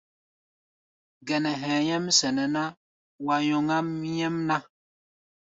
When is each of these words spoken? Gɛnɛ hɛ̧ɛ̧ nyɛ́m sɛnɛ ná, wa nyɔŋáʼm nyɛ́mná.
Gɛnɛ 1.27 1.51
hɛ̧ɛ̧ 1.61 1.79
nyɛ́m 1.85 2.05
sɛnɛ 2.19 2.43
ná, 2.55 2.63
wa 3.25 3.35
nyɔŋáʼm 3.45 3.87
nyɛ́mná. 4.13 4.57